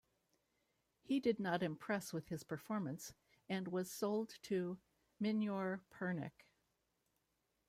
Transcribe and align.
He 1.03 1.19
did 1.19 1.39
not 1.39 1.61
impress 1.61 2.11
with 2.11 2.29
his 2.29 2.43
performance 2.43 3.13
and 3.47 3.67
was 3.67 3.91
sold 3.91 4.33
to 4.45 4.79
Minyor 5.19 5.83
Pernik. 5.91 6.47